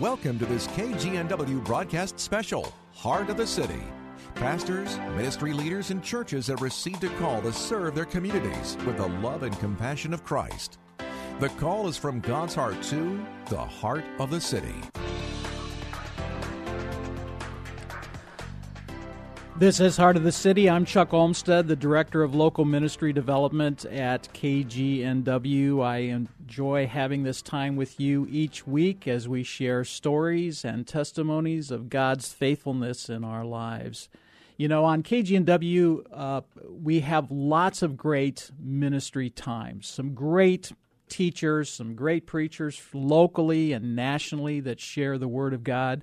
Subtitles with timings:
[0.00, 3.84] Welcome to this KGNW broadcast special, Heart of the City.
[4.34, 9.06] Pastors, ministry leaders, and churches have received a call to serve their communities with the
[9.06, 10.78] love and compassion of Christ.
[11.38, 14.74] The call is from God's heart to the heart of the city.
[19.56, 20.68] This is Heart of the City.
[20.68, 25.80] I'm Chuck Olmstead, the Director of Local Ministry Development at KGNW.
[25.80, 31.70] I enjoy having this time with you each week as we share stories and testimonies
[31.70, 34.08] of God's faithfulness in our lives.
[34.56, 40.72] You know, on KGNW, uh, we have lots of great ministry times, some great
[41.08, 46.02] teachers, some great preachers locally and nationally that share the Word of God.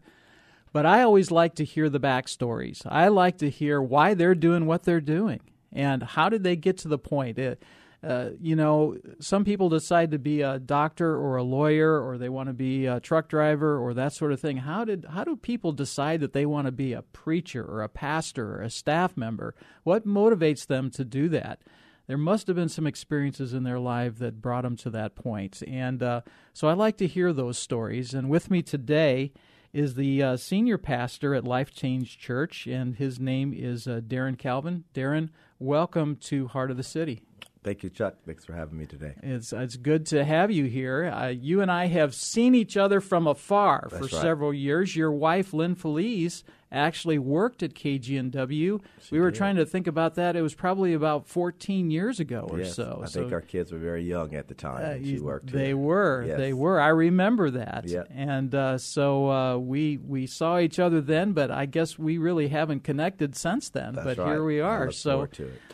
[0.73, 2.81] But I always like to hear the backstories.
[2.85, 5.41] I like to hear why they're doing what they're doing
[5.71, 7.37] and how did they get to the point.
[7.37, 7.63] It,
[8.03, 12.29] uh, you know, some people decide to be a doctor or a lawyer, or they
[12.29, 14.57] want to be a truck driver, or that sort of thing.
[14.57, 17.89] How did how do people decide that they want to be a preacher or a
[17.89, 19.53] pastor or a staff member?
[19.83, 21.61] What motivates them to do that?
[22.07, 25.59] There must have been some experiences in their life that brought them to that point.
[25.59, 26.21] point, and uh,
[26.53, 28.15] so I like to hear those stories.
[28.15, 29.31] And with me today
[29.73, 34.37] is the uh, senior pastor at Life Change Church, and his name is uh, Derron
[34.37, 34.83] Calvin.
[34.93, 37.21] Derron, welcome to Heart of the City.
[37.63, 38.15] Thank you, Chuck.
[38.25, 39.13] Thanks for having me today.
[39.21, 41.05] It's it's good to have you here.
[41.05, 44.21] Uh, you and I have seen each other from afar That's for right.
[44.21, 44.95] several years.
[44.95, 48.81] Your wife, Lynn Felice, actually worked at KGNW.
[49.11, 49.37] we were did.
[49.37, 50.35] trying to think about that.
[50.35, 53.01] It was probably about 14 years ago or Yes, so.
[53.03, 54.83] I so think our kids were very young at the time.
[54.85, 55.47] uh, she you- worked.
[55.51, 55.77] They here.
[55.77, 56.23] were.
[56.27, 56.37] Yes.
[56.37, 56.79] They were.
[56.79, 57.85] I remember that.
[57.87, 58.03] Yeah.
[58.09, 62.47] And uh, so uh, we we saw each other then, but I guess we really
[62.47, 63.93] haven't connected since then.
[63.95, 64.27] That's but right.
[64.29, 64.85] here we I are.
[64.85, 65.27] look so.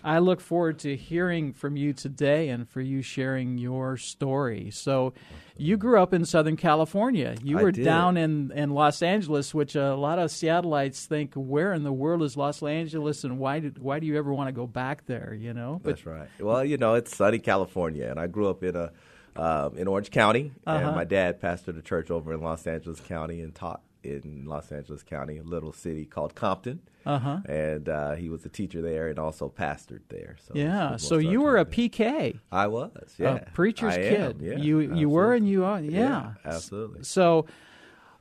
[0.03, 4.71] I look forward to hearing from you today and for you sharing your story.
[4.71, 5.13] So
[5.57, 7.35] you grew up in Southern California.
[7.43, 7.83] You I were did.
[7.85, 12.23] down in, in Los Angeles, which a lot of Seattleites think, where in the world
[12.23, 15.33] is Los Angeles, and why did why do you ever want to go back there?
[15.37, 16.27] You know, That's right.
[16.39, 18.91] Well, you know, it's sunny California, and I grew up in a
[19.35, 20.85] um, in Orange County, Uh-huh.
[20.87, 24.71] and my dad pastored a church over in Los Angeles County and taught in Los
[24.71, 26.81] Angeles County, a little city called Compton.
[27.05, 27.39] Uh-huh.
[27.45, 30.35] And uh, he was a teacher there and also pastored there.
[30.45, 30.97] So yeah.
[30.97, 31.65] So you were a.
[31.65, 32.39] PK.
[32.51, 33.35] I was, yeah.
[33.35, 34.19] a preacher's I kid.
[34.19, 35.51] am, yeah, you you were and absolutely.
[35.51, 35.81] you are.
[35.81, 37.03] Yeah, absolutely.
[37.03, 37.45] So,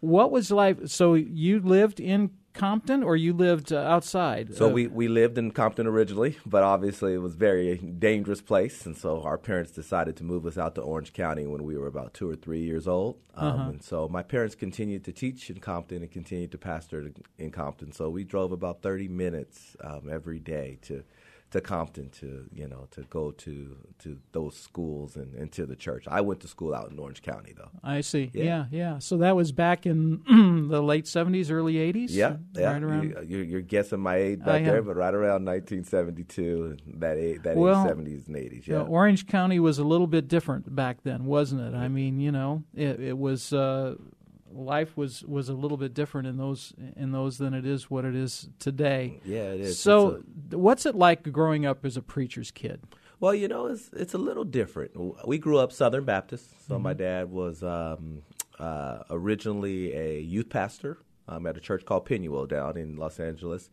[0.01, 0.89] what was life?
[0.89, 4.55] So you lived in Compton, or you lived uh, outside?
[4.55, 8.41] So Uh, we, we lived in Compton originally, but obviously it was a very dangerous
[8.41, 11.77] place, and so our parents decided to move us out to Orange County when we
[11.77, 13.17] were about two or three years old.
[13.35, 13.71] Um, Uh-huh.
[13.71, 17.93] And so my parents continued to teach in Compton and continued to pastor in Compton.
[17.93, 21.05] So we drove about thirty minutes um, every day to
[21.53, 25.77] to Compton to you know to go to to those schools and, and to the
[25.77, 26.05] church.
[26.09, 27.71] I went to school out in Orange County though.
[27.85, 28.31] I see.
[28.35, 28.45] Yeah.
[28.45, 28.65] Yeah.
[28.71, 30.23] yeah, So that was back in
[30.69, 32.15] the late seventies, early eighties.
[32.15, 32.73] Yeah, yeah.
[32.73, 33.03] right around.
[33.05, 37.57] You, you're, you're guessing my age back there, but right around 1972, that eight, that
[37.57, 38.67] Well, 70s and 80s.
[38.67, 41.77] Yeah, Yeah, Orange County was a little bit different back then, wasn't it?
[41.77, 43.95] I mean, you know, it, it was uh,
[44.57, 48.05] life was was a little bit different in those in those than it is what
[48.05, 49.21] it is today.
[49.25, 49.79] yeah, it is.
[49.79, 50.23] So,
[50.53, 52.81] a- what's it like growing up as a preacher's kid?
[53.21, 54.93] well, you know, it's it's a little different.
[55.27, 56.83] We grew up Southern Baptist, so Mm-hmm.
[56.83, 58.23] my dad was um,
[58.59, 63.71] uh, originally a youth pastor um, at a church called Pinuel down in Los Angeles.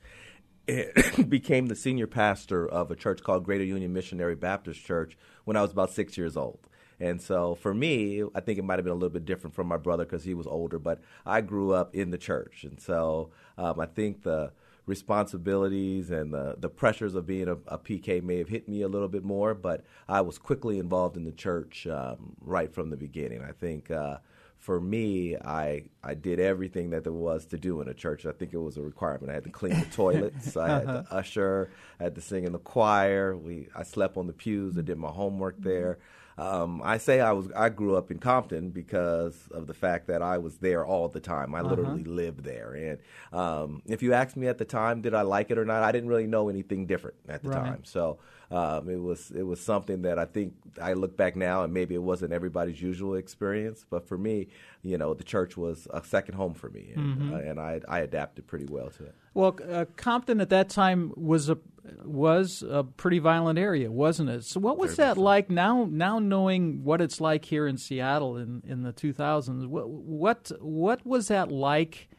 [0.65, 5.57] And became the senior pastor of a church called Greater Union Missionary Baptist Church when
[5.57, 6.59] I was about six years old.
[6.99, 9.67] And so for me, I think it might have been a little bit different from
[9.67, 12.63] my brother because he was older, but I grew up in the church.
[12.63, 14.51] And so um, I think the
[14.85, 18.87] responsibilities and the, the pressures of being a, a PK may have hit me a
[18.87, 22.97] little bit more, but I was quickly involved in the church um, right from the
[22.97, 23.41] beginning.
[23.41, 24.17] I think uh,
[24.63, 28.25] for me, I I did everything that there was to do in a church.
[28.25, 29.29] I think it was a requirement.
[29.29, 30.55] I had to clean the toilets.
[30.57, 31.69] I had to usher.
[31.99, 33.35] I had to sing in the choir.
[33.35, 34.77] We I slept on the pews.
[34.77, 35.99] I did my homework there.
[36.37, 40.21] Um, I say I was I grew up in Compton because of the fact that
[40.21, 41.53] I was there all the time.
[41.53, 42.73] I literally lived there.
[42.73, 42.99] And
[43.31, 45.83] um, if you asked me at the time, did I like it or not?
[45.83, 47.55] I didn't really know anything different at the Right.
[47.63, 47.83] time.
[47.83, 48.19] So
[48.53, 51.95] um, it was it was something that I think I look back now and maybe
[51.95, 54.47] it wasn't everybody's usual experience, but for me,
[54.83, 57.33] you know, the church was a second home for me, and, Mm-hmm.
[57.33, 59.15] uh, and I I adapted pretty well to it.
[59.33, 61.57] Well, uh, Compton at that time was a
[62.05, 64.43] was a pretty violent area, wasn't it?
[64.45, 65.87] So, what was that like now?
[65.89, 71.05] Now knowing what it's like here in Seattle in, in the 2000s, what what what
[71.05, 72.09] was that like?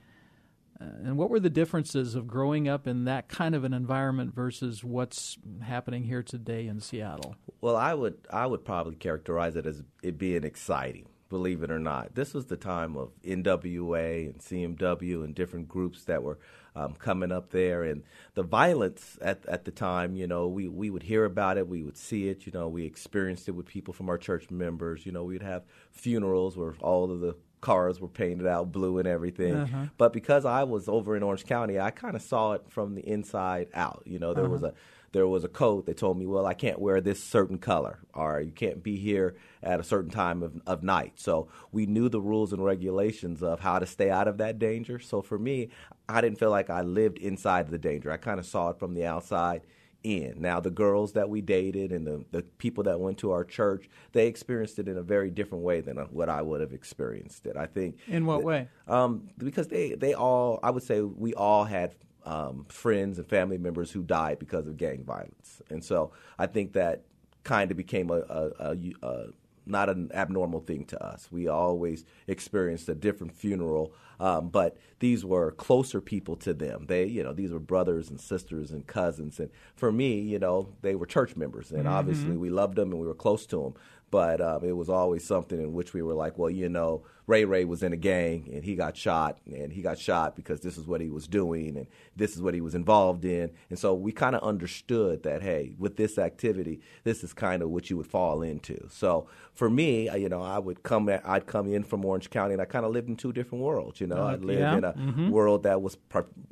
[0.85, 4.35] Uh, and what were the differences of growing up in that kind of an environment
[4.35, 7.37] versus what's happening here today in Seattle?
[7.61, 11.07] Well, I would I would probably characterize it as it being exciting.
[11.31, 16.05] Believe it or not, this was the time of NWA and CMW and different groups
[16.05, 16.39] that were
[16.77, 18.03] um, coming up there, and
[18.35, 20.17] the violence at at the time.
[20.17, 22.47] You know, we we would hear about it, we would see it.
[22.47, 25.07] You know, we experienced it with people from our church members.
[25.07, 29.09] You know, we'd have funerals where all of the cars were painted out blue and
[29.09, 29.55] everything.
[29.55, 29.87] Uh-huh.
[29.97, 33.01] But because I was over in Orange County, I kind of saw it from the
[33.01, 34.03] inside out.
[34.05, 34.73] You know, there was uh-huh.
[34.73, 38.01] a there was a code that told me, well, I can't wear this certain color,
[38.15, 41.13] or you can't be here at a certain time of, of night.
[41.15, 44.99] So we knew the rules and regulations of how to stay out of that danger.
[44.99, 45.69] So for me,
[46.09, 48.11] I didn't feel like I lived inside the danger.
[48.11, 49.63] I kind of saw it from the outside
[50.05, 50.35] in.
[50.39, 53.89] Now, the girls that we dated and the, the people that went to our church,
[54.13, 57.57] they experienced it in a very different way than what I would have experienced it.
[57.57, 57.99] I think.
[58.07, 58.69] In what way?
[58.87, 63.59] Um, because they, they all, I would say, we all had um, friends and family
[63.59, 67.03] members who died because of gang violence, and so I think that
[67.43, 69.27] kind of became a, a, a, a
[69.67, 71.29] not an abnormal thing to us.
[71.31, 76.87] We always experienced a different funeral, um, but these were closer people to them.
[76.87, 80.75] They, you know, these were brothers and sisters and cousins, and for me, you know,
[80.83, 83.75] they were church members, and obviously we loved them and we were close to them.
[84.11, 87.45] But um, it was always something in which we were like, well, you know, Ray
[87.45, 90.79] Ray was in a gang and he got shot, and he got shot because this
[90.79, 93.51] is what he was doing and this is what he was involved in.
[93.71, 97.71] And so we kind of understood that, hey, with this activity, this is kind of
[97.71, 98.87] what you would fall into.
[98.89, 102.53] So for me, you know, I would come, at, I'd come in from Orange County,
[102.53, 104.01] and I kind of lived in two different worlds.
[104.05, 104.77] You know, I lived yeah.
[104.77, 105.97] in a world that was,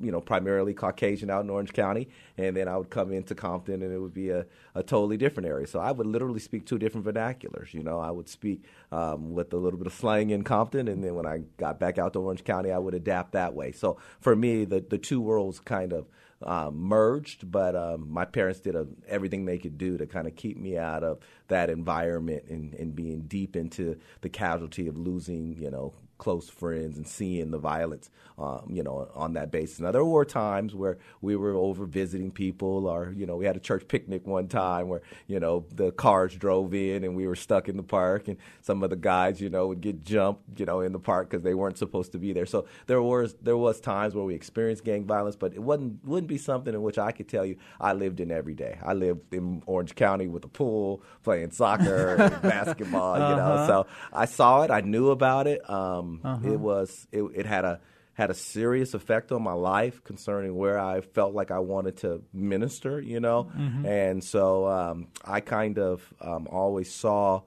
[0.00, 2.08] you know, primarily Caucasian out in Orange County,
[2.38, 5.48] and then I would come into Compton, and it would be a, a totally different
[5.48, 5.66] area.
[5.66, 7.74] So I would literally speak two different vernaculars.
[7.74, 11.04] You know, I would speak um, with a little bit of slang in Compton, and
[11.04, 13.72] then when I got back out to Orange County, I would adapt that way.
[13.72, 16.06] So for me, the the two worlds kind of
[16.44, 20.34] um, merged, but um, my parents did a, everything they could do to kind of
[20.36, 21.18] keep me out of
[21.48, 26.96] that environment and, and being deep into the casualty of losing, you know, close friends
[26.96, 28.08] and seeing the violence,
[28.38, 29.80] um, you know, on that basis.
[29.80, 33.56] Now there were times where we were over visiting people, or you know, we had
[33.56, 37.34] a church picnic one time where you know the cars drove in and we were
[37.34, 40.64] stuck in the park, and some of the guys, you know, would get jumped, you
[40.64, 42.46] know, in the park because they weren't supposed to be there.
[42.46, 46.28] So there was there was times where we experienced gang violence, but it wasn't wouldn't
[46.28, 48.78] be something in which I could tell you I lived in every day.
[48.80, 53.64] I lived in Orange County with a pool, playing soccer, and basketball, you know.
[53.66, 55.68] So I saw it, I knew about it.
[55.68, 56.11] Um,
[56.44, 57.80] It was it, it had a
[58.14, 62.22] had a serious effect on my life concerning where I felt like I wanted to
[62.32, 63.50] minister, you know,
[63.86, 67.40] and so um, I kind of um, always saw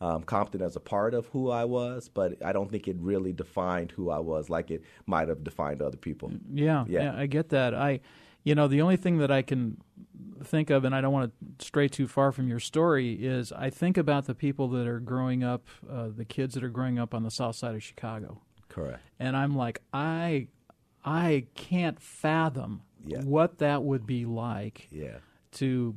[0.00, 3.32] um, Compton as a part of who I was, but I don't think it really
[3.32, 6.32] defined who I was like it might have defined other people.
[6.52, 7.02] Yeah, Yeah.
[7.04, 7.74] yeah, I get that.
[7.74, 8.00] I,
[8.44, 9.78] you know, the only thing that I can
[10.44, 13.70] think of, and I don't want to stray too far from your story, is I
[13.70, 17.14] think about the people that are growing up, uh, the kids that are growing up
[17.14, 19.00] on the south side of Chicago, Correct.
[19.20, 20.48] and I'm like, I,
[21.04, 23.20] I can't fathom Yeah.
[23.22, 25.18] what that would be like Yeah.
[25.52, 25.94] to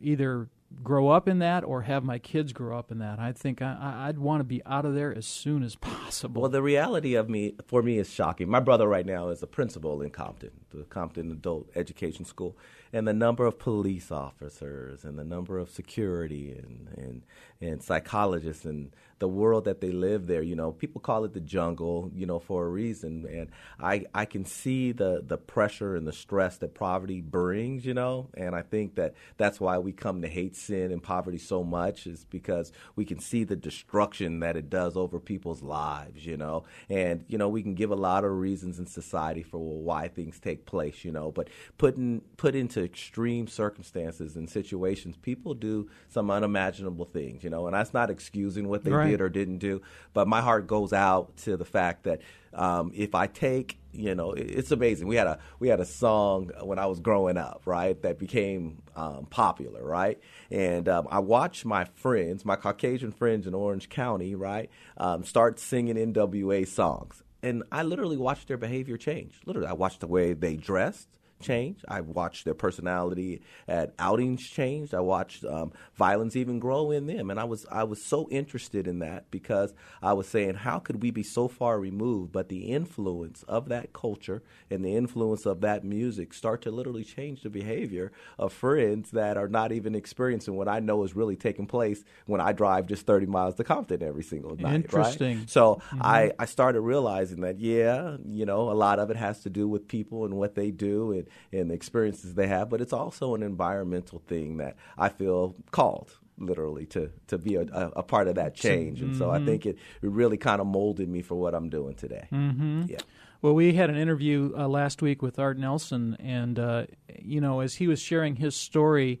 [0.00, 0.48] either
[0.82, 3.18] grow up in that or have my kids grow up in that.
[3.18, 6.42] I think I, I'd want to be out of there as soon as possible.
[6.42, 8.48] Well, the reality of me, for me, is shocking.
[8.48, 12.56] My brother right now is a principal in Compton, the Compton Adult Education School,
[12.92, 17.22] and the number of police officers and the number of security and and
[17.60, 20.42] and psychologists and the world that they live there.
[20.42, 23.26] You know, people call it the jungle, you know, for a reason.
[23.30, 27.84] And I I can see the the pressure and the stress that poverty brings.
[27.84, 31.38] You know, and I think that that's why we come to hate sin and poverty
[31.38, 36.24] so much is because we can see the destruction that it does over people's lives.
[36.26, 39.58] You know, and you know we can give a lot of reasons in society for
[39.58, 41.04] why things take place.
[41.04, 47.44] You know, but putting put into extreme circumstances and situations, people do some unimaginable things.
[47.44, 49.10] You know, and that's not excusing what they Right.
[49.10, 49.82] did or didn't do,
[50.12, 52.20] but my heart goes out to the fact that
[52.52, 55.06] um, if I take, you know, it's amazing.
[55.06, 58.82] We had a we had a song when I was growing up, right, that became
[58.96, 60.18] um, popular, right,
[60.50, 65.60] and um, I watched my friends, my Caucasian friends in Orange County, right, um, start
[65.60, 69.40] singing NWA songs, and I literally watched their behavior change.
[69.46, 71.08] Literally, I watched the way they dressed
[71.40, 71.84] change.
[71.88, 74.94] I watched their personality at outings change.
[74.94, 78.86] I watched um, violence even grow in them, and I was I was so interested
[78.86, 82.64] in that because I was saying, how could we be so far removed, but the
[82.72, 87.50] influence of that culture and the influence of that music start to literally change the
[87.50, 92.04] behavior of friends that are not even experiencing what I know is really taking place
[92.26, 94.74] when I drive just 30 miles to Compton every single night.
[94.74, 95.38] Interesting.
[95.40, 95.50] Right?
[95.50, 96.02] So mm-hmm.
[96.02, 99.68] I I started realizing that yeah, you know, a lot of it has to do
[99.68, 103.34] with people and what they do and and the experiences they have, but it's also
[103.34, 108.36] an environmental thing that I feel called literally to to be a, a, part of
[108.36, 109.00] that change.
[109.02, 109.18] And mm-hmm.
[109.18, 109.46] so I mm-hmm.
[109.46, 112.26] think it, it really kind of molded me for what I'm doing today.
[112.32, 112.84] Mm-hmm.
[112.88, 112.98] Yeah.
[113.42, 116.86] Well, we had an interview uh, last week with Art Nelson, and uh,
[117.18, 119.20] you know, as he was sharing his story,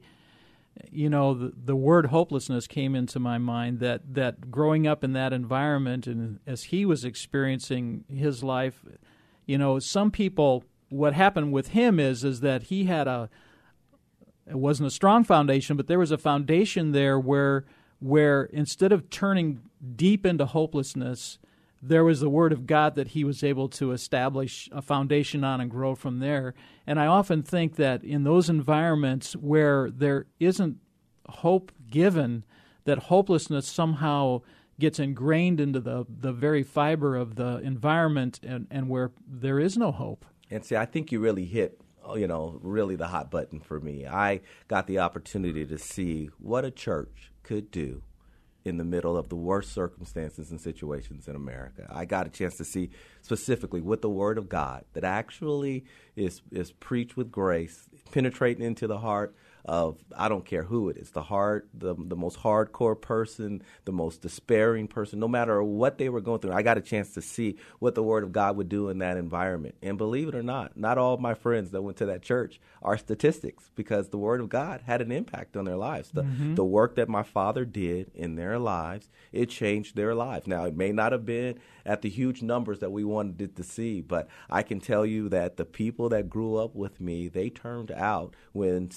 [0.90, 3.80] you know, the, the word hopelessness came into my mind.
[3.80, 8.84] That that growing up in that environment, and as he was experiencing his life,
[9.46, 13.30] you know, some people what happened with him is is that he had a
[14.46, 17.64] it wasn't a strong foundation, but there was a foundation there where
[18.00, 19.60] where instead of turning
[19.96, 21.38] deep into hopelessness,
[21.82, 25.60] there was the word of God that he was able to establish a foundation on
[25.60, 26.54] and grow from there.
[26.86, 30.78] And I often think that in those environments where there isn't
[31.28, 32.44] hope given,
[32.84, 34.40] that hopelessness somehow
[34.78, 39.76] gets ingrained into the, the very fiber of the environment and, and where there is
[39.76, 40.24] no hope.
[40.50, 43.80] And see, I think you really hit, oh, you know, really the hot button for
[43.80, 44.06] me.
[44.06, 48.02] I got the opportunity to see what a church could do
[48.64, 51.86] in the middle of the worst circumstances and situations in America.
[51.88, 52.90] I got a chance to see
[53.22, 58.86] specifically with the Word of God that actually is is preached with grace, penetrating into
[58.86, 63.00] the heart of I don't care who it is, the hard, the the most hardcore
[63.00, 66.52] person, the most despairing person, no matter what they were going through.
[66.52, 69.16] I got a chance to see what the Word of God would do in that
[69.16, 69.76] environment.
[69.82, 72.60] And believe it or not, not all of my friends that went to that church
[72.82, 76.10] are statistics because the Word of God had an impact on their lives.
[76.10, 76.54] The mm-hmm.
[76.54, 80.46] the work that my father did in their lives, it changed their lives.
[80.46, 83.62] Now it may not have been at the huge numbers that we wanted it to
[83.62, 87.50] see, but I can tell you that the people that grew up with me, they
[87.50, 88.90] turned out when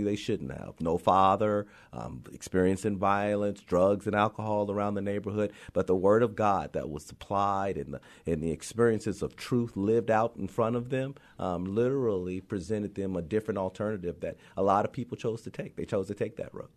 [0.00, 0.80] they shouldn't have.
[0.80, 6.34] No father, um, experiencing violence, drugs and alcohol around the neighborhood, but the word of
[6.34, 10.76] God that was supplied and the, and the experiences of truth lived out in front
[10.76, 15.42] of them um, literally presented them a different alternative that a lot of people chose
[15.42, 15.76] to take.
[15.76, 16.68] They chose to take that road.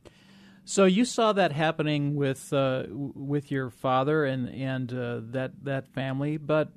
[0.65, 5.87] So you saw that happening with uh, with your father and and uh, that that
[5.89, 6.69] family, but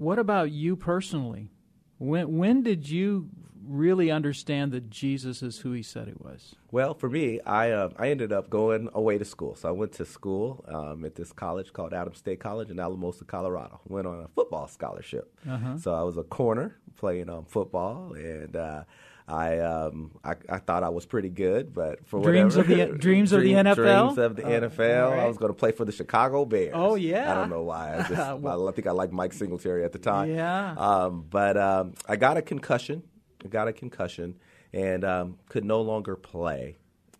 [0.00, 1.50] what about you personally?
[1.98, 3.28] When when did you
[3.70, 6.56] really understand that Jesus is who he said he was?
[6.70, 9.54] Well, for me, I uh, I ended up going away to school.
[9.54, 13.24] So I went to school um, at this college called Adams State College in Alamosa,
[13.24, 13.80] Colorado.
[13.86, 15.34] Went on a football scholarship.
[15.48, 15.78] Uh-huh.
[15.78, 18.84] So I was a corner playing um, football, and uh,
[19.30, 22.98] I, um, I, I thought I was pretty good, but for dreams whatever, of the
[22.98, 23.74] dreams of the NFL.
[23.76, 25.10] Dreams of the uh, NFL.
[25.10, 25.20] Right.
[25.20, 26.72] I was going to play for the Chicago Bears.
[26.74, 27.30] Oh yeah.
[27.30, 27.96] I don't know why.
[27.96, 30.30] I, just, well, I think I liked Mike Singletary at the time.
[30.30, 30.74] Yeah.
[30.76, 33.04] Um, but um, I got a concussion
[33.48, 34.36] got a concussion
[34.72, 36.76] and um, could no longer play.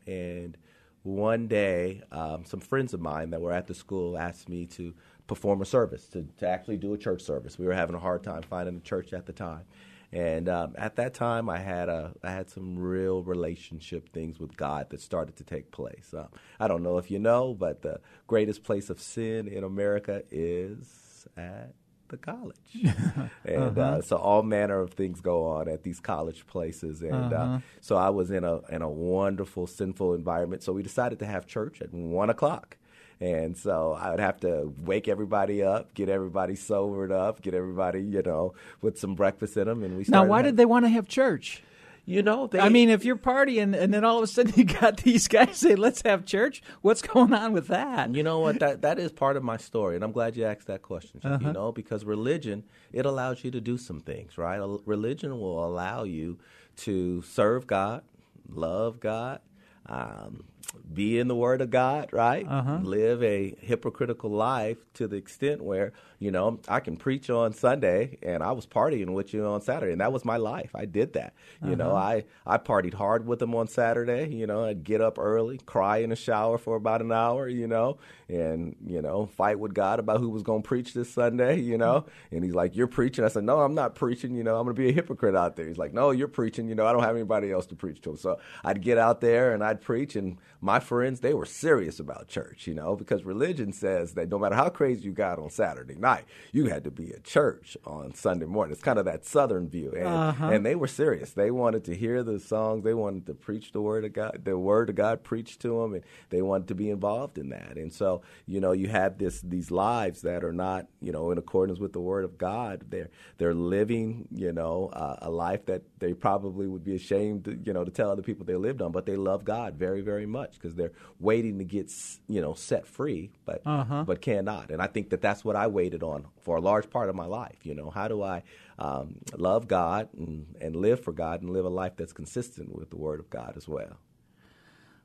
[0.07, 0.57] And
[1.03, 4.95] one day, um, some friends of mine that were at the school asked me to
[5.27, 7.59] perform a service, to, to actually do a church service.
[7.59, 9.65] We were having a hard time finding a church at the time.
[10.13, 14.57] And um, at that time, I had a I had some real relationship things with
[14.57, 16.13] God that started to take place.
[16.13, 16.27] Uh,
[16.59, 21.29] I don't know if you know, but the greatest place of sin in America is
[21.37, 21.75] at
[22.11, 22.57] the college.
[23.45, 23.81] and uh-huh.
[23.81, 27.03] uh, so all manner of things go on at these college places.
[27.03, 27.55] And uh, uh-huh.
[27.55, 30.63] uh, so I was in a in a wonderful sinful environment.
[30.63, 32.77] So we decided to have church at one o'clock.
[33.21, 38.03] And so I would have to wake everybody up, get everybody sobered up, get everybody,
[38.03, 39.83] you know, with some breakfast in them.
[39.83, 40.25] And we now.
[40.25, 41.63] Why did they want to have church?
[42.05, 44.65] You know, they, I mean, if you're partying and then all of a sudden you
[44.65, 48.15] got these guys say, "Let's have church," what's going on with that?
[48.15, 48.59] You know what?
[48.61, 51.21] That that is part of my story, and I'm glad you asked that question.
[51.23, 51.39] Uh-huh.
[51.41, 54.61] You know, because religion it allows you to do some things, right?
[54.87, 56.39] Religion will allow you
[56.79, 58.03] to serve God,
[58.49, 59.41] love God,
[59.87, 60.45] um,
[60.93, 62.47] be in the Word of God, right?
[62.49, 62.79] Uh-huh.
[62.83, 68.19] Live a hypocritical life to the extent where you know, I can preach on Sunday
[68.23, 70.71] and I was partying with you on Saturday, and that was my life.
[70.75, 71.33] I did that.
[71.63, 71.77] You uh-huh.
[71.77, 74.29] know, I I partied hard with them on Saturday.
[74.29, 77.49] You know, I'd get up early, cry in the shower for about an hour.
[77.49, 77.99] You know,
[78.29, 81.59] and you know, fight with God about who was going to preach this Sunday.
[81.59, 84.35] You know, and he's like, "You're preaching." I said, "No, I'm not preaching.
[84.35, 86.69] You know, I'm going to be a hypocrite out there." He's like, "No, you're preaching.
[86.69, 89.55] You know, I don't have anybody else to preach to." So I'd get out there
[89.55, 93.73] and I'd preach, and my friends, they were serious about church, you know, because religion
[93.73, 97.13] says that no matter how crazy you got on Saturday night, you had to be
[97.13, 98.73] at church on Sunday morning.
[98.73, 100.49] It's kind of that Southern view, and uh-huh.
[100.49, 101.33] and they were serious.
[101.33, 102.85] They wanted to hear the songs.
[102.85, 105.95] They wanted to preach the word of God, the word of God preached to them,
[105.95, 107.77] and they wanted to be involved in that.
[107.77, 111.39] And so, you know, you have this these lives that are not, you know, in
[111.39, 112.85] accordance with the word of God.
[112.91, 117.73] They're they're living, you know, uh, a life that they probably would be ashamed, you
[117.73, 120.50] know, to tell other people they lived on, but they love God very, very much
[120.55, 121.93] because they're waiting to get,
[122.29, 124.05] you know, set free, but uh-huh.
[124.05, 124.71] but cannot.
[124.71, 127.27] And I think that that's what I waited on for a large part of my
[127.27, 127.59] life.
[127.65, 128.43] You know, how do I
[128.79, 132.91] um, love God and, and live for God and live a life that's consistent with
[132.91, 133.99] the Word of God as well?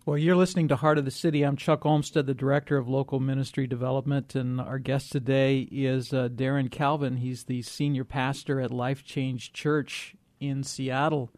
[0.06, 1.42] Well, you're listening to Heart of the City.
[1.42, 6.30] I'm Chuck Olmstead, the Director of Local Ministry Development, and our guest today is uh,
[6.30, 7.18] Derron Calvin.
[7.18, 11.32] He's the Senior Pastor at Life Change Church in Seattle.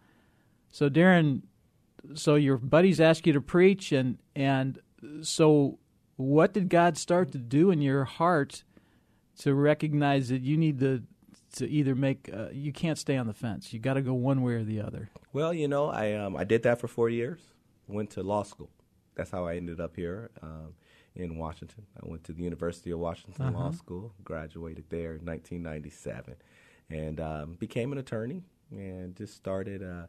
[0.70, 1.44] So, Derron,
[2.14, 4.80] so your buddies ask you to preach, and and
[5.22, 5.80] so
[6.16, 8.64] what did God start to do in your heart
[9.40, 11.04] to recognize that you need to
[11.56, 13.72] to either make uh, you can't stay on the fence.
[13.74, 15.10] You got to go one way or the other.
[15.34, 17.40] Well, you know, I um, I did that for four years.
[17.88, 18.70] Went to law school.
[19.16, 20.74] That's how I ended up here um,
[21.16, 21.86] in Washington.
[21.96, 23.58] I went to the University of Washington uh-huh.
[23.58, 24.14] Law School.
[24.24, 26.36] Graduated there in 1997,
[26.90, 29.84] and um, became an attorney and just started.
[29.84, 30.08] Uh,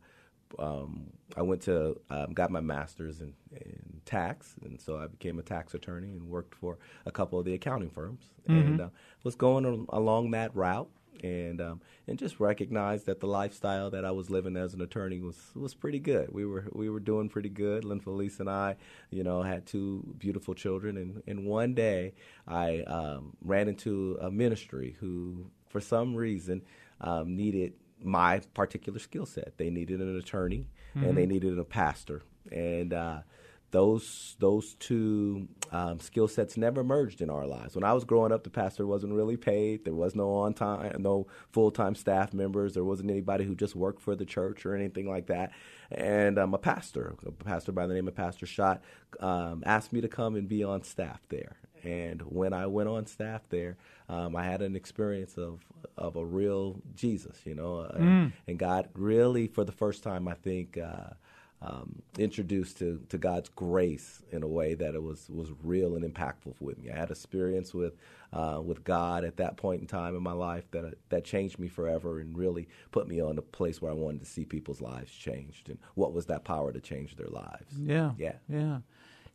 [0.58, 5.38] um, I went to um, got my master's in, in, tax, and so I became
[5.38, 8.58] a tax attorney and worked for a couple of the accounting firms, mm-hmm.
[8.58, 8.88] and uh,
[9.22, 10.88] was going along that route,
[11.22, 15.20] and um, and just recognized that the lifestyle that I was living as an attorney
[15.20, 16.32] was was pretty good.
[16.32, 17.84] We were we were doing pretty good.
[17.84, 18.76] Lynn Felice and I,
[19.10, 22.14] you know, had two beautiful children, and and one day
[22.46, 26.62] I um, ran into a ministry who, for some reason,
[27.00, 29.58] um, needed my particular skill set.
[29.58, 31.06] They needed an attorney mm-hmm.
[31.06, 31.32] and they mm-hmm.
[31.32, 33.20] needed a pastor, and uh,
[33.70, 37.74] those those two um, skill sets never merged in our lives.
[37.74, 39.84] When I was growing up, the pastor wasn't really paid.
[39.84, 42.74] There was no on time, no full time staff members.
[42.74, 45.52] There wasn't anybody who just worked for the church or anything like that.
[45.90, 48.82] And um, a pastor, a pastor by the name of Pastor Schott,
[49.20, 51.56] um, asked me to come and be on staff there.
[51.84, 53.76] And when I went on staff there,
[54.08, 55.60] um, I had an experience of
[55.96, 58.32] of a real Jesus, you know, uh, mm.
[58.46, 60.78] and God really, for the first time, I think.
[60.78, 61.14] Uh,
[61.60, 66.04] um, introduced to, to God's grace in a way that it was, was real and
[66.04, 66.90] impactful with me.
[66.90, 67.94] I had experience with
[68.30, 71.58] uh, with God at that point in time in my life that uh, that changed
[71.58, 74.80] me forever and really put me on a place where I wanted to see people's
[74.80, 77.74] lives changed and what was that power to change their lives.
[77.76, 78.78] Yeah, yeah, yeah.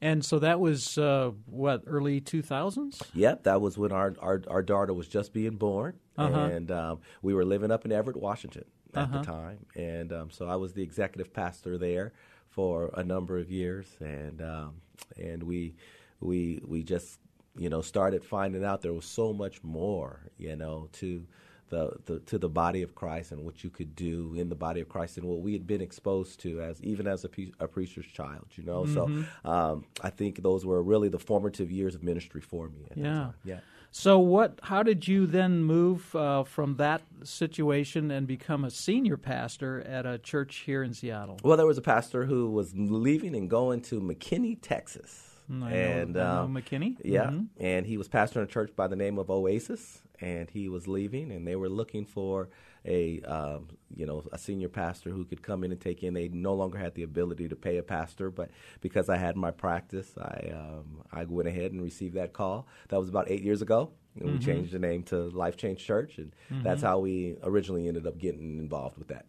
[0.03, 3.01] And so that was uh, what early two thousands.
[3.13, 6.37] Yep, that was when our, our, our daughter was just being born, uh-huh.
[6.37, 9.19] and um, we were living up in Everett, Washington at uh-huh.
[9.19, 12.11] the time, and um, so I was the executive pastor there
[12.49, 14.73] for a number of years, and um,
[15.17, 15.75] and we
[16.19, 17.17] we we just
[17.55, 21.25] you know started finding out there was so much more you know to
[21.73, 24.79] the, the, to the body of Christ and what you could do in the body
[24.79, 28.05] of Christ and what we had been exposed to as even as a, a preacher's
[28.05, 28.83] child, you know.
[28.83, 29.23] Mm-hmm.
[29.43, 32.85] So um, I think those were really the formative years of ministry for me.
[32.95, 33.59] yeah, yeah.
[33.95, 34.59] So what?
[34.63, 40.07] How did you then move uh, from that situation and become a senior pastor at
[40.07, 41.39] a church here in Seattle?
[41.43, 45.32] Well, there was a pastor who was leaving and going to McKinney, Texas.
[45.51, 46.97] I and um, McKinney.
[47.03, 47.63] Yeah, mm-hmm.
[47.63, 51.31] and he was pastoring a church by the name of Oasis, and he was leaving,
[51.31, 52.49] and they were looking for
[52.85, 56.13] a um, you know a senior pastor who could come in and take in.
[56.13, 58.49] They no longer had the ability to pay a pastor, but
[58.81, 62.67] because I had my practice, I um, I went ahead and received that call.
[62.89, 63.91] That was about eight years ago.
[64.15, 64.37] And mm-hmm.
[64.37, 66.63] We changed the name to Life Change Church, and mm-hmm.
[66.63, 69.25] that's how we originally ended up getting involved with that.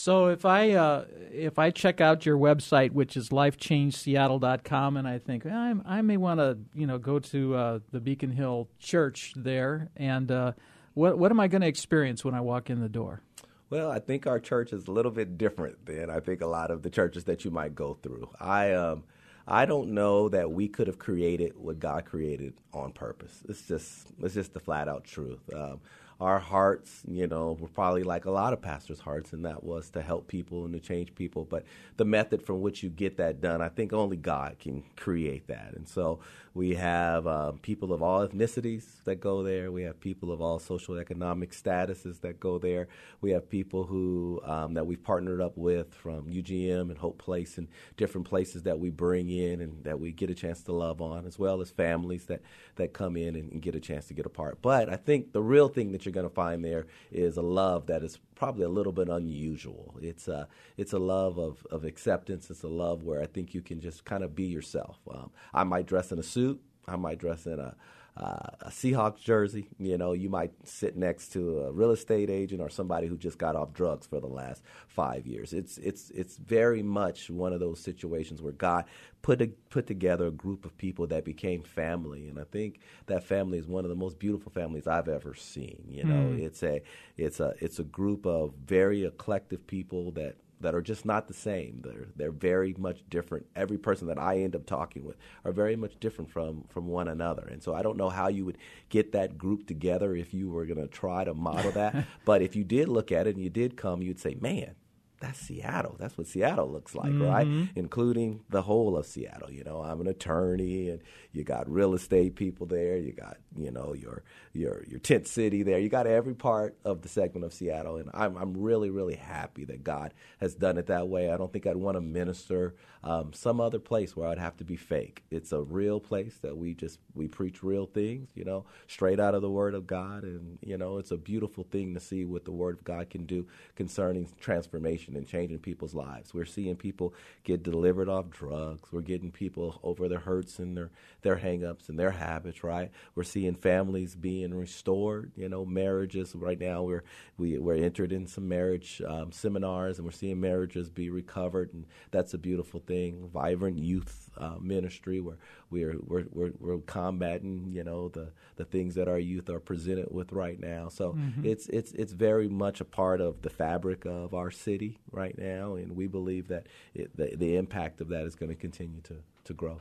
[0.00, 5.18] So if I uh, if I check out your website, which is lifechangeseattle.com, and I
[5.18, 9.34] think I, I may want to you know go to uh, the Beacon Hill Church
[9.36, 10.52] there, and uh,
[10.94, 13.20] what what am I going to experience when I walk in the door?
[13.68, 16.70] Well, I think our church is a little bit different than I think a lot
[16.70, 18.30] of the churches that you might go through.
[18.40, 19.04] I um,
[19.46, 23.42] I don't know that we could have created what God created on purpose.
[23.50, 25.40] It's just it's just the flat out truth.
[25.54, 25.80] Um,
[26.20, 29.88] our hearts, you know, were probably like a lot of pastors' hearts, and that was
[29.90, 31.46] to help people and to change people.
[31.46, 31.64] But
[31.96, 35.72] the method from which you get that done, I think only God can create that.
[35.74, 36.20] And so
[36.52, 39.70] we have um, people of all ethnicities that go there.
[39.70, 42.88] We have people of all social economic statuses that go there.
[43.20, 47.56] We have people who um, that we've partnered up with from UGM and Hope Place
[47.56, 51.00] and different places that we bring in and that we get a chance to love
[51.00, 52.42] on, as well as families that,
[52.76, 54.60] that come in and, and get a chance to get a part.
[54.60, 57.86] But I think the real thing that you're going to find there is a love
[57.86, 59.96] that is probably a little bit unusual.
[60.00, 62.50] It's a, it's a love of, of acceptance.
[62.50, 64.98] It's a love where I think you can just kind of be yourself.
[65.10, 66.60] Um, I might dress in a suit.
[66.88, 67.76] I might dress in a
[68.16, 69.68] uh, a Seahawks jersey.
[69.78, 73.38] You know, you might sit next to a real estate agent or somebody who just
[73.38, 75.52] got off drugs for the last five years.
[75.52, 78.84] It's it's it's very much one of those situations where God
[79.22, 83.24] put a, put together a group of people that became family, and I think that
[83.24, 85.84] family is one of the most beautiful families I've ever seen.
[85.88, 86.40] You know, mm.
[86.40, 86.82] it's a
[87.16, 91.34] it's a it's a group of very eclectic people that that are just not the
[91.34, 91.80] same.
[91.82, 93.46] They're they're very much different.
[93.56, 97.08] Every person that I end up talking with are very much different from from one
[97.08, 97.46] another.
[97.50, 100.66] And so I don't know how you would get that group together if you were
[100.66, 102.04] going to try to model that.
[102.24, 104.74] but if you did look at it and you did come, you'd say, "Man,
[105.20, 105.96] that's Seattle.
[105.98, 107.22] That's what Seattle looks like, mm-hmm.
[107.22, 107.68] right?
[107.76, 109.50] Including the whole of Seattle.
[109.50, 112.96] You know, I'm an attorney, and you got real estate people there.
[112.96, 115.78] You got, you know, your your your tent city there.
[115.78, 119.64] You got every part of the segment of Seattle, and I'm I'm really really happy
[119.66, 121.30] that God has done it that way.
[121.30, 124.64] I don't think I'd want to minister um, some other place where I'd have to
[124.64, 125.22] be fake.
[125.30, 129.34] It's a real place that we just we preach real things, you know, straight out
[129.34, 132.44] of the Word of God, and you know, it's a beautiful thing to see what
[132.44, 136.34] the Word of God can do concerning transformation and changing people's lives.
[136.34, 138.90] We're seeing people get delivered off drugs.
[138.92, 140.90] We're getting people over their hurts and their
[141.22, 142.64] their hangups and their habits.
[142.64, 142.90] Right.
[143.14, 145.32] We're seeing families being restored.
[145.36, 146.34] You know, marriages.
[146.34, 147.04] Right now, we're
[147.36, 151.86] we, we're entered in some marriage um, seminars, and we're seeing marriages be recovered, and
[152.10, 153.28] that's a beautiful thing.
[153.32, 155.36] Vibrant youth uh, ministry where
[155.70, 160.08] we're, we're we're we're combating you know the the things that our youth are presented
[160.10, 160.88] with right now.
[160.88, 161.44] So mm-hmm.
[161.44, 165.74] it's it's it's very much a part of the fabric of our city right now,
[165.74, 169.16] and we believe that it, the the impact of that is going to continue to
[169.44, 169.80] to grow.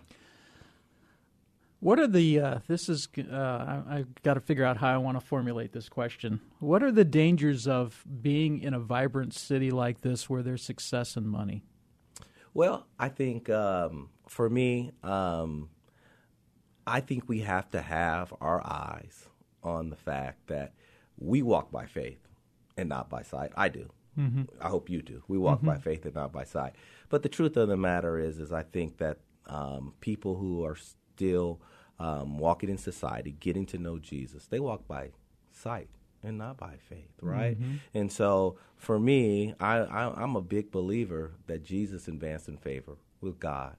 [1.79, 2.39] What are the?
[2.39, 3.07] Uh, this is.
[3.17, 6.41] Uh, I, have got to figure out how I want to formulate this question.
[6.59, 11.15] What are the dangers of being in a vibrant city like this, where there's success
[11.15, 11.63] and money?
[12.53, 15.69] Well, I think um, for me, um,
[16.85, 19.29] I think we have to have our eyes
[19.63, 20.73] on the fact that
[21.17, 22.19] we walk by faith
[22.75, 23.51] and not by sight.
[23.55, 23.89] I do.
[24.17, 24.43] Mm-hmm.
[24.61, 25.23] I hope you do.
[25.27, 25.67] We walk mm-hmm.
[25.67, 26.73] by faith and not by sight.
[27.07, 30.77] But the truth of the matter is, is I think that um, people who are
[31.19, 31.59] still
[31.99, 35.09] um, walking in society, getting to know Jesus, they walk by
[35.51, 35.89] sight
[36.23, 37.59] and not by faith, right?
[37.59, 37.75] Mm-hmm.
[37.93, 42.95] And so for me, I, I, I'm a big believer that Jesus advanced in favor
[43.19, 43.75] with God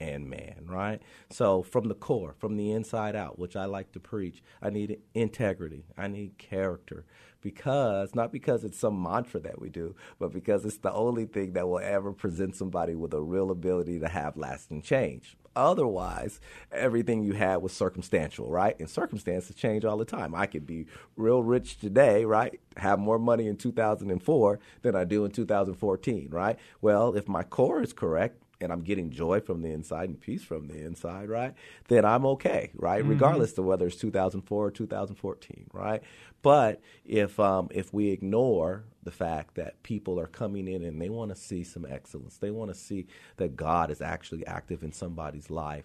[0.00, 1.00] and man, right?
[1.30, 4.98] So from the core, from the inside out, which I like to preach, I need
[5.14, 5.84] integrity.
[5.96, 7.04] I need character.
[7.42, 11.52] Because, not because it's some mantra that we do, but because it's the only thing
[11.52, 15.36] that will ever present somebody with a real ability to have lasting change.
[15.54, 16.38] Otherwise,
[16.70, 18.78] everything you had was circumstantial, right?
[18.78, 20.34] And circumstances change all the time.
[20.34, 22.60] I could be real rich today, right?
[22.76, 26.58] Have more money in 2004 than I do in 2014, right?
[26.82, 30.42] Well, if my core is correct, and I'm getting joy from the inside and peace
[30.42, 31.54] from the inside, right?
[31.88, 33.00] Then I'm okay, right?
[33.00, 33.10] Mm-hmm.
[33.10, 36.02] Regardless of whether it's 2004 or 2014, right?
[36.42, 41.08] But if um, if we ignore the fact that people are coming in and they
[41.08, 42.38] want to see some excellence.
[42.38, 45.84] They want to see that God is actually active in somebody's life.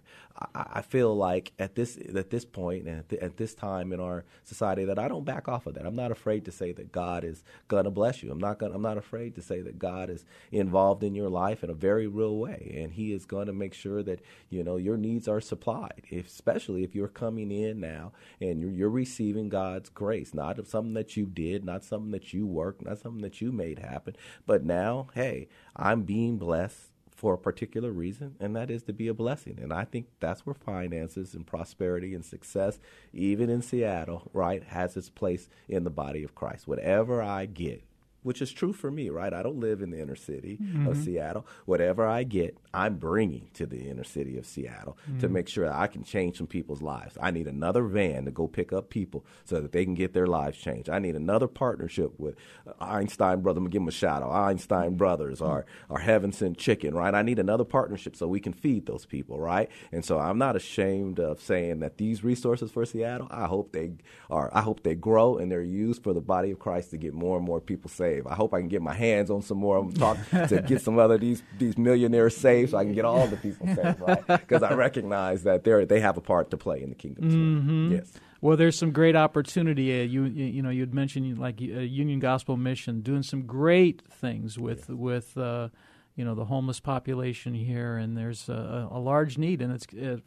[0.55, 3.93] I, I feel like at this at this point and at, the, at, this time
[3.93, 5.85] in our society that I don't back off of that.
[5.85, 8.31] I'm not afraid to say that God is going to bless you.
[8.31, 11.63] I'm not going I'm not afraid to say that God is involved in your life
[11.63, 14.77] in a very real way and he is going to make sure that you know
[14.77, 16.01] your needs are supplied.
[16.11, 21.15] Especially if you're coming in now and you're, you're receiving God's grace, not something that
[21.15, 24.15] you did, not something that you worked, not something that you made happen.
[24.47, 29.07] But now, hey, I'm being blessed for a particular reason, and that is to be
[29.07, 29.59] a blessing.
[29.61, 32.79] And I think that's where finances and prosperity and success,
[33.13, 36.67] even in Seattle, right, has its place in the body of Christ.
[36.67, 37.83] Whatever I get,
[38.23, 39.33] which is true for me, right?
[39.33, 40.87] I don't live in the inner city mm-hmm.
[40.87, 41.45] of Seattle.
[41.65, 45.19] Whatever I get, I'm bringing to the inner city of Seattle mm-hmm.
[45.19, 47.17] to make sure I can change some people's lives.
[47.21, 50.27] I need another van to go pick up people so that they can get their
[50.27, 50.89] lives changed.
[50.89, 52.35] I need another partnership with
[52.79, 53.57] Einstein Brothers.
[53.57, 54.31] I'm going to give them a shout out.
[54.31, 55.51] Einstein Brothers mm-hmm.
[55.51, 57.15] or, or Heaven Sent Chicken, right?
[57.15, 59.69] I need another partnership so we can feed those people, right?
[59.91, 63.93] And so I'm not ashamed of saying that these resources for Seattle, I hope they
[64.29, 67.13] are, I hope they grow and they're used for the body of Christ to get
[67.13, 68.27] more and more people saved saved.
[68.27, 70.17] I hope I can get my hands on some more of them talk
[70.49, 73.67] to get some other these these millionaires saved, so I can get all the people
[73.67, 74.25] saved, right?
[74.27, 77.31] Because I recognize that they they have a part to play in the kingdom.
[77.31, 77.91] Mm-hmm.
[77.93, 78.11] Yes.
[78.41, 80.01] Well, there's some great opportunity.
[80.01, 84.01] Uh, you, you, you know you'd mentioned like uh, Union Gospel Mission doing some great
[84.09, 84.95] things with yeah.
[84.95, 85.37] with.
[85.37, 85.69] Uh,
[86.13, 90.21] you know the homeless population here, and there's a, a large need, and it's it,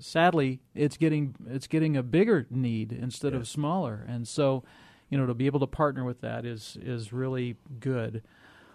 [0.00, 3.42] sadly it's getting it's getting a bigger need instead yes.
[3.42, 4.64] of smaller, and so
[5.10, 8.22] you know to be able to partner with that is is really good.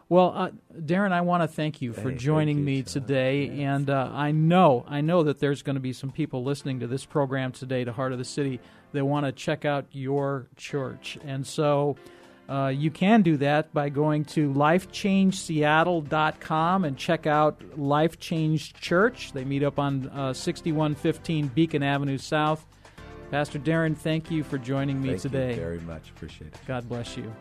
[0.09, 3.55] Well, uh, Derron, I want to thank you for joining you, me today, yes.
[3.57, 6.87] and uh, I know I know that there's going to be some people listening to
[6.87, 8.59] this program today, to Heart of the City,
[8.91, 11.97] that want to check out your church, and so.
[12.49, 19.31] Uh, you can do that by going to lifechangeseattle.com and check out Life Change Church.
[19.31, 22.65] They meet up on uh, 6115 Beacon Avenue South.
[23.33, 25.17] Pastor Derron, thank you for joining me today.
[25.17, 25.55] thank today.
[25.55, 26.11] very much.
[26.11, 26.59] Appreciate it.
[26.67, 27.33] God bless you.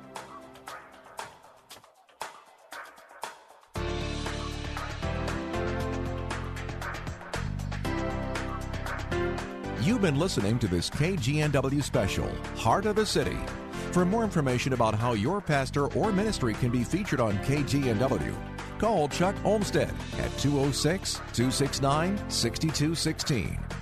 [9.83, 13.37] You've been listening to this KGNW special, Heart of the City.
[13.91, 18.35] For more information about how your pastor or ministry can be featured on KGNW,
[18.79, 23.82] call Chuck Olmstead at 206 269 6216